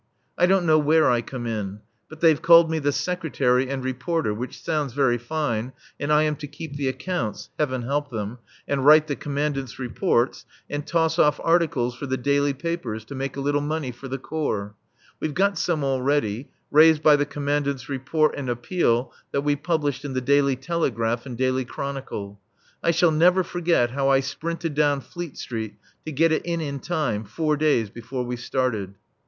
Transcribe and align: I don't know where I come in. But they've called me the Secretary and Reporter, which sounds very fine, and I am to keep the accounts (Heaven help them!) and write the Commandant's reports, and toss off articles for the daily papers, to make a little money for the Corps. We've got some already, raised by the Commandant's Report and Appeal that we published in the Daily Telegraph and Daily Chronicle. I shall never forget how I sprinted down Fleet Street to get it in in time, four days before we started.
I 0.35 0.47
don't 0.47 0.65
know 0.65 0.79
where 0.79 1.11
I 1.11 1.21
come 1.21 1.45
in. 1.45 1.81
But 2.09 2.21
they've 2.21 2.41
called 2.41 2.71
me 2.71 2.79
the 2.79 2.91
Secretary 2.91 3.69
and 3.69 3.83
Reporter, 3.83 4.33
which 4.33 4.59
sounds 4.59 4.93
very 4.93 5.19
fine, 5.19 5.73
and 5.99 6.11
I 6.11 6.23
am 6.23 6.35
to 6.37 6.47
keep 6.47 6.75
the 6.75 6.87
accounts 6.87 7.49
(Heaven 7.59 7.83
help 7.83 8.09
them!) 8.09 8.39
and 8.67 8.83
write 8.83 9.05
the 9.05 9.15
Commandant's 9.15 9.77
reports, 9.77 10.43
and 10.67 10.87
toss 10.87 11.19
off 11.19 11.39
articles 11.43 11.93
for 11.95 12.07
the 12.07 12.17
daily 12.17 12.51
papers, 12.53 13.05
to 13.05 13.13
make 13.13 13.37
a 13.37 13.41
little 13.41 13.61
money 13.61 13.91
for 13.91 14.07
the 14.07 14.17
Corps. 14.17 14.73
We've 15.19 15.35
got 15.35 15.55
some 15.59 15.83
already, 15.83 16.49
raised 16.71 17.03
by 17.03 17.15
the 17.15 17.27
Commandant's 17.27 17.87
Report 17.87 18.33
and 18.35 18.49
Appeal 18.49 19.13
that 19.31 19.41
we 19.41 19.55
published 19.55 20.03
in 20.03 20.13
the 20.13 20.19
Daily 20.21 20.55
Telegraph 20.55 21.27
and 21.27 21.37
Daily 21.37 21.63
Chronicle. 21.63 22.41
I 22.81 22.89
shall 22.89 23.11
never 23.11 23.43
forget 23.43 23.91
how 23.91 24.09
I 24.09 24.21
sprinted 24.21 24.73
down 24.73 25.01
Fleet 25.01 25.37
Street 25.37 25.75
to 26.07 26.11
get 26.11 26.31
it 26.31 26.41
in 26.43 26.59
in 26.59 26.79
time, 26.79 27.23
four 27.23 27.55
days 27.55 27.91
before 27.91 28.25
we 28.25 28.35
started. 28.35 28.95